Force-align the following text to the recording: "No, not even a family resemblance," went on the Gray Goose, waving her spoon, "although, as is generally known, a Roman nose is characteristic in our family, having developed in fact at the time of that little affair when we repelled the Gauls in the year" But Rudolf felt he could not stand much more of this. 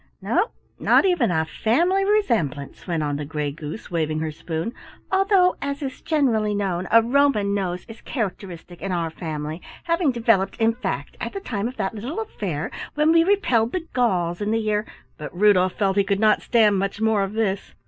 "No, 0.19 0.47
not 0.79 1.05
even 1.05 1.29
a 1.29 1.45
family 1.45 2.03
resemblance," 2.03 2.87
went 2.87 3.03
on 3.03 3.17
the 3.17 3.23
Gray 3.23 3.51
Goose, 3.51 3.91
waving 3.91 4.17
her 4.21 4.31
spoon, 4.31 4.73
"although, 5.11 5.57
as 5.61 5.83
is 5.83 6.01
generally 6.01 6.55
known, 6.55 6.87
a 6.89 7.03
Roman 7.03 7.53
nose 7.53 7.85
is 7.87 8.01
characteristic 8.01 8.81
in 8.81 8.91
our 8.91 9.11
family, 9.11 9.61
having 9.83 10.11
developed 10.11 10.57
in 10.59 10.73
fact 10.73 11.17
at 11.21 11.33
the 11.33 11.39
time 11.39 11.67
of 11.67 11.77
that 11.77 11.93
little 11.93 12.19
affair 12.19 12.71
when 12.95 13.11
we 13.11 13.23
repelled 13.23 13.73
the 13.73 13.87
Gauls 13.93 14.41
in 14.41 14.49
the 14.49 14.57
year" 14.57 14.87
But 15.19 15.37
Rudolf 15.37 15.73
felt 15.73 15.97
he 15.97 16.03
could 16.03 16.19
not 16.19 16.41
stand 16.41 16.79
much 16.79 16.99
more 16.99 17.21
of 17.21 17.33
this. 17.33 17.75